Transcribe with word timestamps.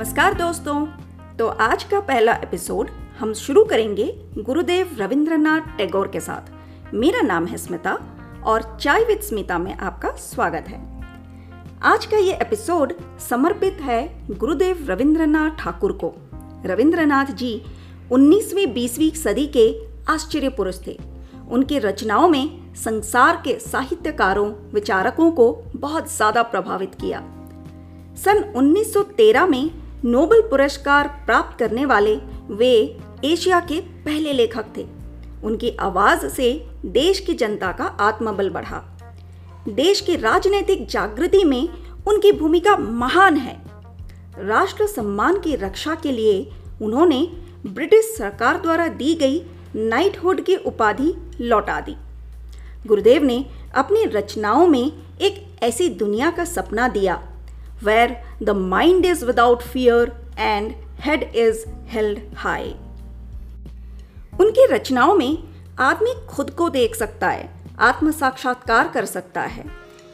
नमस्कार 0.00 0.34
दोस्तों। 0.34 0.74
तो 1.38 1.46
आज 1.46 1.82
का 1.84 1.98
पहला 2.00 2.32
एपिसोड 2.34 2.90
हम 3.18 3.32
शुरू 3.32 3.64
करेंगे 3.64 4.04
गुरुदेव 4.38 4.96
रविंद्रनाथ 4.98 5.76
टैगोर 5.78 6.08
के 6.08 6.20
साथ। 6.20 6.94
मेरा 6.94 7.20
नाम 7.20 7.46
है 7.46 7.56
स्मिता 7.56 7.92
और 8.44 8.62
चाय 8.80 9.04
विद 9.04 9.20
स्मिता 9.20 9.58
में 9.58 9.72
आपका 9.74 10.10
स्वागत 10.18 10.68
है। 10.68 10.78
आज 11.82 12.06
का 12.06 12.16
ये 12.16 12.32
एपिसोड 12.32 12.92
समर्पित 13.28 13.80
है 13.80 14.00
गुरुदेव 14.30 14.86
रविंद्रनाथ 14.88 15.58
ठाकुर 15.58 15.92
को। 16.04 16.12
रविंद्रनाथ 16.66 17.32
जी 17.32 17.52
19वीं 18.10 18.66
20वीं 18.66 19.10
सदी 19.14 19.46
के 19.56 19.68
आश्चर्य 20.08 20.48
पुरुष 20.48 20.78
थे। 20.86 20.96
उनकी 21.50 21.78
रचनाओं 21.78 22.28
में 22.28 22.74
संसार 22.76 23.42
के 23.44 23.58
साहित्यकारों, 23.60 24.50
विचारकों 24.72 25.30
को 25.30 25.52
बहुत 25.76 26.10
ज़्यादा 26.12 26.42
प्रभावित 26.44 26.94
किया। 26.94 27.22
सन 28.16 28.42
1913 28.56 29.46
में 29.46 29.79
नोबेल 30.04 30.40
पुरस्कार 30.40 31.08
प्राप्त 31.08 31.58
करने 31.58 31.84
वाले 31.84 32.14
वे 32.50 32.98
एशिया 33.24 33.60
के 33.60 33.80
पहले 33.80 34.32
लेखक 34.32 34.64
थे। 34.76 34.86
उनकी 35.44 35.76
आवाज़ 35.80 36.26
से 36.26 36.66
देश 36.86 37.20
की 37.20 37.34
जनता 37.34 37.72
का 37.72 37.84
आत्मबल 37.84 38.50
बढ़ा। 38.50 38.98
देश 39.68 40.00
की 40.00 40.16
राजनीतिक 40.16 40.88
जागृति 40.88 41.44
में 41.44 41.68
उनकी 42.06 42.32
भूमिका 42.32 42.76
महान 42.76 43.36
है। 43.36 43.62
राष्ट्र 44.38 44.86
सम्मान 44.86 45.38
की 45.38 45.56
रक्षा 45.56 45.94
के 45.94 46.12
लिए 46.12 46.52
उन्होंने 46.82 47.32
ब्रिटिश 47.66 48.04
सरकार 48.18 48.60
द्वारा 48.60 48.88
दी 48.88 49.14
गई 49.14 49.42
नाइटहुड 49.76 50.40
की 50.40 50.56
उपाधि 50.56 51.14
लौटा 51.40 51.80
दी। 51.80 51.96
गुरुदेव 52.86 53.22
ने 53.22 53.46
अपनी 53.74 54.04
रचनाओं 54.04 54.66
में 54.66 54.92
एक 55.20 55.62
ऐसी 55.62 55.88
दुनिया 55.88 56.30
का 56.30 56.44
सपना 56.44 56.88
दिया। 56.88 57.29
Where 57.82 58.10
the 58.42 58.54
mind 58.54 59.06
is 59.12 59.24
without 59.24 59.62
fear 59.74 60.06
and 60.38 60.74
head 61.06 61.22
is 61.34 61.64
held 61.94 62.18
high. 62.34 62.68
उनकी 64.40 64.66
रचनाओं 64.66 65.14
में 65.14 65.38
आदमी 65.78 66.14
खुद 66.28 66.50
को 66.50 66.68
देख 66.68 66.94
सकता 66.94 67.28
है 67.28 67.50
आत्म 67.78 68.10
साक्षात्कार 68.10 68.88
कर 68.88 69.04
सकता 69.04 69.40
है। 69.40 69.64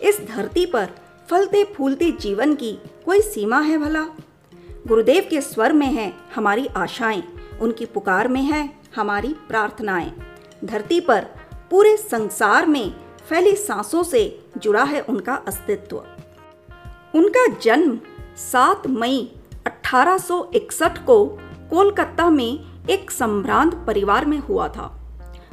इस 0.03 0.21
धरती 0.21 0.67
पर 0.67 0.89
फलते 1.31 1.65
फूलते 1.65 2.11
जीवन 2.11 2.55
की 2.55 2.79
कोई 3.07 3.21
सीमा 3.21 3.61
है 3.61 3.79
भला? 3.79 4.05
गुरुदेव 4.87 5.27
के 5.31 5.41
स्वर 5.41 5.73
में 5.73 5.87
है 5.87 6.13
हमारी 6.35 6.67
आशाएँ, 6.67 7.23
उनकी 7.61 7.87
पुकार 7.87 8.29
में 8.29 8.43
है 8.43 8.71
हमारी 8.97 9.35
प्रार्थनाएँ। 9.49 10.13
धरती 10.65 11.01
पर 11.01 11.27
पूरे 11.71 11.97
संसार 11.97 12.67
में 12.67 12.95
फैली 13.29 13.57
सांसों 13.57 14.03
से 14.03 14.45
जुड़ा 14.59 14.85
है 14.85 15.01
उनका 15.01 15.35
अस्तित्व। 15.35 16.05
उनका 17.17 17.47
जन्म 17.63 17.99
7 18.37 18.87
मई 18.87 19.19
1861 19.67 20.99
को 20.99 21.25
कोलकाता 21.71 22.29
में 22.31 22.59
एक 22.91 23.11
संभ्रांत 23.11 23.75
परिवार 23.87 24.25
में 24.25 24.39
हुआ 24.39 24.69
था। 24.69 24.87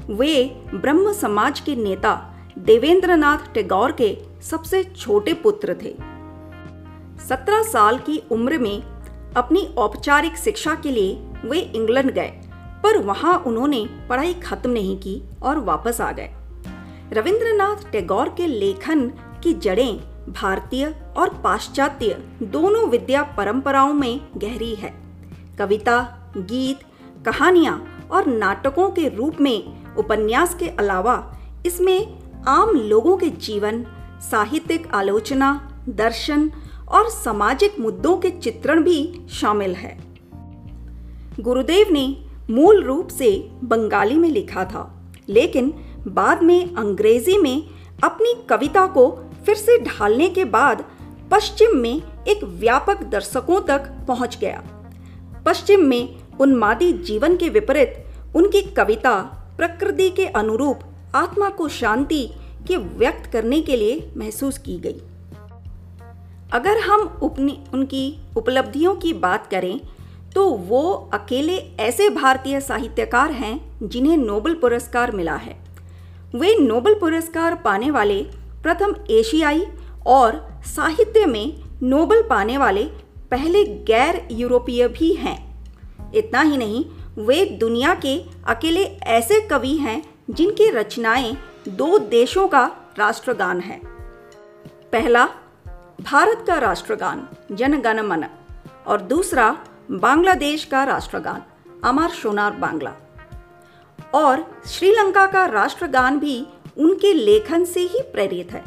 वे 0.10 0.44
ब्रह्म 0.74 1.14
समाज 1.14 1.60
के 1.60 1.76
नेता 1.76 2.14
देवेंद्रनाथ 2.60 3.54
टैगोर 3.54 3.92
के 3.92 4.18
सबसे 4.42 4.84
छोटे 4.84 5.34
पुत्र 5.34 5.78
थे। 5.84 5.96
सत्रह 7.30 7.64
साल 7.64 7.98
की 8.00 8.22
उम्र 8.32 8.58
में 8.58 8.84
अपनी 9.36 9.66
औपचारिक 9.78 10.38
शिक्षा 10.38 10.76
के 10.76 10.92
लिए 10.92 11.14
वे 11.46 11.60
इंग्लैंड 11.60 12.12
गए, 12.12 12.32
पर 12.84 12.98
वहाँ 12.98 13.38
उन्होंने 13.48 13.86
पढ़ाई 14.10 14.34
खत्म 14.34 14.70
नहीं 14.70 14.98
की 14.98 15.22
और 15.44 15.60
वापस 15.60 16.02
आ 16.02 16.12
गए। 16.12 16.30
रविंद्रनाथ 17.14 17.92
टैगोर 17.92 18.30
के 18.30 18.48
लेखन 18.48 19.08
की 19.44 19.54
जड़ें 19.54 20.13
भारतीय 20.30 20.96
और 21.18 21.30
पाश्चात्य 21.44 22.18
दोनों 22.44 22.90
विद्या 22.90 23.24
परंपराओं 23.24 23.94
में 23.94 24.22
गहरी 24.38 24.76
है। 24.76 24.94
कविता, 25.60 26.02
गीत, 26.38 26.80
कहानियाँ 27.26 28.08
और 28.12 28.26
नाटकों 28.26 28.90
के 28.90 29.08
रूप 29.10 29.42
में 29.42 29.96
उपन्यास 29.96 30.56
के 30.56 30.68
अलावा 30.70 31.38
इसमें 31.66 32.20
आम 32.48 32.70
लोगों 32.70 33.18
के 33.18 33.30
जीवन, 33.30 33.86
साहित्यिक 34.32 34.88
आलोचना, 34.94 35.70
दर्शन 35.90 36.52
और 36.90 37.10
सामाजिक 37.10 37.80
मुद्दों 37.80 38.18
के 38.18 38.30
चित्रण 38.30 38.84
भी 38.84 39.22
शामिल 39.30 39.76
है। 39.76 39.98
गुरुदेव 41.40 41.88
ने 41.92 42.26
मूल 42.50 42.84
रूप 42.84 43.08
से 43.08 43.50
बंगाली 43.64 44.18
में 44.18 44.30
लिखा 44.30 44.66
था, 44.66 45.12
लेकिन 45.30 45.74
बाद 46.08 46.44
में 46.44 46.76
अंग्रेज़ी 46.76 47.38
में 47.38 47.64
अपनी 48.04 48.34
कविता 48.50 48.86
को 48.88 49.20
फिर 49.46 49.56
से 49.56 49.78
ढालने 49.80 50.30
के 50.30 50.46
बाद 50.46 50.84
पश्चिम 51.32 51.78
में 51.78 52.02
एक 52.28 52.44
व्यापक 52.44 53.04
दर्शकों 53.04 53.60
तक 53.62 53.90
पहुँच 54.08 54.38
गया। 54.42 54.64
पश्चिम 55.46 55.86
में 55.86 56.16
उन्मादी 56.40 56.92
जीवन 56.94 57.36
के 57.38 57.50
विपरीत 57.50 58.36
उनकी 58.36 58.62
कविता, 58.72 59.16
प्रकृति 59.58 60.10
के 60.10 60.26
अनुरूप 60.26 60.80
आत्मा 61.16 61.50
को 61.50 61.68
शांति 61.70 62.28
के 62.68 62.78
व्यक्त 62.78 63.32
करने 63.32 63.62
के 63.62 63.76
लिए 63.76 64.12
महसूस 64.18 64.58
की 64.58 64.78
गई। 64.80 65.02
अगर 66.54 66.78
हम 66.80 67.02
उपनी, 67.22 67.60
उनकी 67.74 68.20
उपलब्धियों 68.38 68.96
की 68.96 69.14
बात 69.14 69.48
करें 69.48 69.80
तो 70.36 70.50
वो 70.50 71.10
अकेले 71.14 71.58
ऐसे 71.80 72.10
भारतीय 72.10 72.60
साहित्यकार 72.62 73.32
हैं 73.32 73.80
जिन्हें 73.84 74.18
नोबल 74.18 74.54
पुरस्कार 74.54 75.12
मिला 75.12 75.36
है। 75.36 75.56
वे 76.36 76.56
नोबल 76.60 76.94
पुरस्कार 76.94 77.56
पाने 77.56 77.92
वाले 77.92 78.26
प्रथम 78.64 78.96
एशियाई 79.10 79.68
और 80.06 80.62
साहित्य 80.66 81.26
में 81.26 81.64
नोबल 81.84 82.22
पाने 82.22 82.58
वाले 82.58 82.84
पहले 83.32 83.64
गैर 83.66 84.28
यूरोपीय 84.32 84.88
भी 84.88 85.14
हैं। 85.14 85.54
इतना 86.16 86.42
ही 86.42 86.58
नहीं, 86.58 86.86
वे 87.26 87.46
दुनिया 87.46 87.96
के 87.96 88.26
अकेले 88.48 88.84
ऐसे 88.86 89.42
कवि 89.42 89.76
हैं 89.78 90.04
जिनकी 90.30 90.70
रचनाएँ 90.70 91.38
दो 91.68 92.00
देशों 92.00 92.48
का 92.48 92.72
राष्ट्रगान 93.00 93.60
है। 93.60 93.82
पहला, 94.92 95.26
भारत 96.02 96.44
का 96.48 96.58
राष्ट्रगान, 96.58 97.28
जनगण 97.52 98.02
मन, 98.02 98.26
और 98.88 99.02
दूसरा, 99.02 99.58
बांग्लादेश 99.92 100.66
का 100.66 100.84
राष्ट्रगान, 100.84 101.44
अमर 101.84 102.10
सोनार 102.10 102.52
बांग्ला। 102.52 102.94
और 104.14 104.62
श्रीलंका 104.68 105.26
का 105.26 105.46
राष्ट्रगान 105.46 106.20
भी 106.20 106.48
उनके 106.78 107.14
लेखन 107.14 107.64
से 107.64 107.80
ही 107.80 108.02
प्रेरित 108.02 108.52
है। 108.52 108.64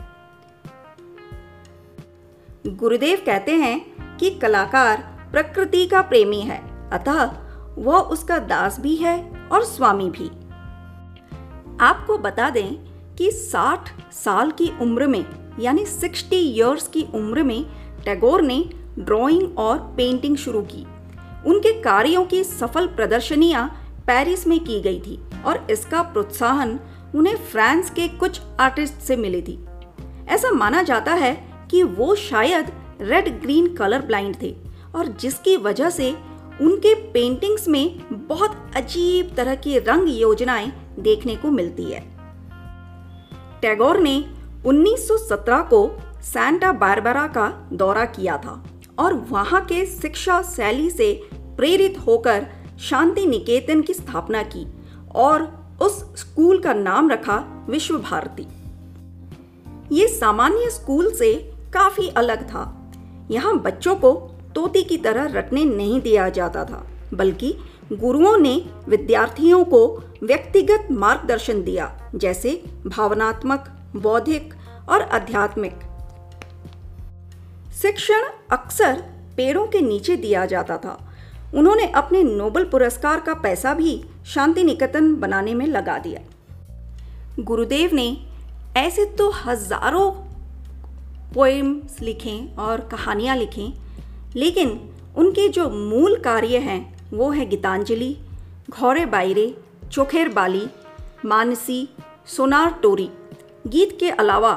गुरुदेव 2.67 3.23
कहते 3.27 3.53
हैं 3.53 4.17
कि 4.17 4.31
कलाकार 4.31 4.97
प्रकृति 5.33 5.87
का 5.87 6.01
प्रेमी 6.01 6.41
है, 6.41 6.91
अतः 6.91 7.31
वह 7.79 7.99
उसका 7.99 8.39
दास 8.39 8.81
भी 8.81 8.97
है 8.97 9.49
और 9.53 9.65
स्वामी 9.65 10.11
भी। 10.11 10.27
आपको 11.81 12.19
बता 12.19 12.51
दें 12.51 12.75
कि 13.17 13.31
60 13.31 14.13
साल 14.13 14.51
की 14.51 14.73
उम्र 14.81 15.07
में, 15.07 15.25
यानी 15.61 15.85
60 15.85 16.37
इयर्स 16.37 16.89
की 16.89 17.07
उम्र 17.15 17.43
में, 17.43 17.65
टैगोर 18.05 18.43
ने 18.43 18.65
ड्राइंग 18.99 19.59
और 19.59 19.79
पेंटिंग 19.79 20.37
शुरू 20.37 20.63
की। 20.63 20.87
उनके 21.47 21.73
कार्यों 21.83 22.25
की 22.25 22.45
सफल 22.45 22.87
प्रदर्शनियाँ 22.87 23.69
पेरिस 24.01 24.47
में 24.47 24.65
की 24.65 24.81
गई 24.81 25.01
थी 25.01 25.21
और 25.47 25.67
इसका 25.71 26.03
प्रोत्साहन 26.03 26.81
उन्हें 27.15 27.37
फ्रांस 27.37 27.91
के 27.91 28.09
कुछ 28.09 28.41
आर्टिस्ट 28.61 28.95
से 28.95 29.17
मिली 29.17 29.43
थी। 29.43 29.67
ऐसा 30.29 30.51
माना 30.51 30.83
जाता 30.83 31.13
है 31.13 31.49
कि 31.71 31.83
वो 31.83 32.15
शायद 32.15 32.73
रेड 33.01 33.41
ग्रीन 33.41 33.75
कलर 33.75 34.03
ब्लाइंड 34.03 34.37
थे 34.43 34.57
और 34.95 35.07
जिसकी 35.07 35.57
वजह 35.57 35.91
से 35.91 36.17
उनके 36.61 36.95
पेंटिंग्स 36.95 37.69
में 37.69 37.99
बहुत 38.13 38.71
अजीब 38.77 39.35
तरह 39.37 39.55
की 39.55 39.79
रंग 39.79 40.09
योजनाएँ 40.09 40.95
देखने 40.99 41.37
को 41.37 41.51
मिलती 41.51 41.85
है। 41.85 42.01
टैगोर 43.63 43.99
ने 43.99 44.35
1917 44.67 45.69
को 45.69 45.99
सैंटा 46.23 46.73
बारबरा 46.73 47.27
का 47.27 47.69
दौरा 47.73 48.05
किया 48.05 48.37
था 48.37 48.65
और 48.99 49.15
वहाँ 49.15 49.65
के 49.65 49.87
शिक्षा 49.87 50.43
शैली 50.43 50.91
से 50.91 51.29
प्रेरित 51.35 51.99
होकर 51.99 52.47
शांति 52.81 53.27
निकेतन 53.27 53.83
की 53.83 53.95
स्थापना 53.95 54.43
की 54.43 54.67
और 55.15 55.66
उस 55.81 55.99
स्कूल 56.17 56.59
का 56.59 56.73
नाम 56.75 57.11
रखा 57.11 57.67
विश्व 57.69 57.99
भारती। 57.99 58.47
ये 59.93 60.09
सामान्य 60.09 60.71
स्कूल 60.71 61.11
से 61.13 61.33
काफ़ी 61.73 62.09
अलग 62.09 62.47
था। 62.49 62.93
यहाँ 63.31 63.59
बच्चों 63.59 63.97
को 63.97 64.13
तोती 64.55 64.83
की 64.83 64.97
तरह 64.97 65.27
रटने 65.33 65.65
नहीं 65.65 66.01
दिया 66.01 66.29
जाता 66.29 66.65
था, 66.65 66.87
बल्कि 67.15 67.55
गुरुओं 67.93 68.37
ने 68.37 68.55
विद्यार्थियों 68.89 69.65
को 69.65 69.87
व्यक्तिगत 70.23 70.89
मार्गदर्शन 70.91 71.63
दिया, 71.63 72.11
जैसे 72.15 72.63
भावनात्मक, 72.87 73.73
बौद्धिक 73.97 74.55
और 74.89 75.03
आध्यात्मिक। 75.03 75.81
शिक्षण 77.83 78.23
अक्सर 78.53 79.03
पेड़ों 79.37 79.67
के 79.67 79.81
नीचे 79.81 80.17
दिया 80.17 80.47
जाता 80.47 80.79
था। 80.79 81.06
उन्होंने 81.57 81.85
अपने 81.93 82.23
नोबल 82.23 82.65
पुरस्कार 82.65 83.21
का 83.21 83.35
पैसा 83.35 83.73
भी 83.75 84.01
शांति 84.27 84.63
निकेतन 84.65 85.15
बनाने 85.15 85.55
में 85.55 85.67
लगा 85.67 85.99
दिया। 85.99 86.21
गुरुदेव 87.41 87.95
ने 87.95 88.07
ऐसे 88.77 89.05
तो 89.19 89.31
हज़ारों 89.37 90.11
पोएम्स 91.35 92.01
लिखें 92.03 92.57
और 92.57 92.81
कहानियाँ 92.91 93.37
लिखें, 93.37 93.73
लेकिन 94.37 94.79
उनके 95.17 95.49
जो 95.49 95.69
मूल 95.71 96.17
कार्य 96.17 96.59
हैं, 96.59 96.81
वो 97.13 97.31
है 97.31 97.47
गीतांजलि 97.47 98.17
घौरे 98.71 99.07
बायरे 99.07 99.55
चोखेर 99.93 100.29
बाली, 100.29 100.67
मानसी, 101.25 101.89
सोनार 102.27 102.79
टोरी। 102.83 103.09
गीत 103.67 103.97
के 104.01 104.11
अलावा 104.11 104.53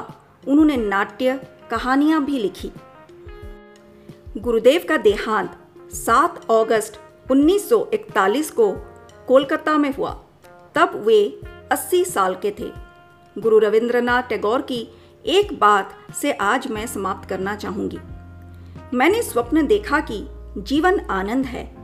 उन्होंने 0.48 0.76
नाट्य, 0.76 1.38
कहानियाँ 1.70 2.24
भी 2.24 2.38
लिखी। 2.38 2.70
गुरुदेव 4.38 4.84
का 4.88 4.96
देहांत 4.98 5.56
7 5.94 6.50
अगस्त 6.50 7.00
1941 7.30 8.50
को 8.50 8.72
कोलकाता 9.28 9.78
में 9.78 9.94
हुआ। 9.94 10.24
तब 10.74 11.02
वे 11.06 11.40
80 11.72 12.04
साल 12.04 12.34
के 12.34 12.50
थे। 12.50 12.72
गुरु 13.38 13.58
रविंद्रनाथ 13.58 14.22
टैगोर 14.22 14.62
की 14.62 14.88
एक 15.26 15.58
बात 15.60 15.90
से 16.14 16.32
आज 16.32 16.68
मैं 16.68 16.86
समाप्त 16.86 17.28
करना 17.28 17.56
चाहूँगी। 17.56 17.98
मैंने 18.94 19.22
स्वप्न 19.22 19.66
देखा 19.66 20.00
कि 20.00 20.26
जीवन 20.58 21.00
आनंद 21.00 21.46
है। 21.46 21.76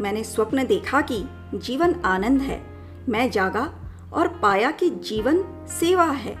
मैंने 0.00 0.24
स्वप्न 0.24 0.66
देखा 0.66 1.00
कि 1.00 1.24
जीवन 1.54 1.94
आनंद 2.04 2.40
है। 2.40 2.66
मैं 3.08 3.30
जागा 3.30 3.74
और 4.12 4.28
पाया 4.28 4.70
कि 4.70 4.90
जीवन 4.90 5.66
सेवा 5.68 6.04
है। 6.04 6.36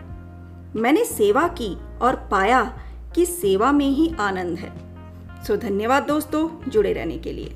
मैंने 0.76 1.04
सेवा 1.04 1.48
की 1.48 1.98
और 2.02 2.28
पाया 2.30 2.78
कि 3.14 3.26
सेवा 3.26 3.72
में 3.72 3.90
ही 3.90 4.14
आनंद 4.20 4.58
है। 4.58 4.93
सो 5.46 5.56
धन्यवाद 5.56 6.02
दोस्तों 6.02 6.70
जुड़े 6.70 6.92
रहने 6.92 7.18
के 7.18 7.32
लिए। 7.32 7.52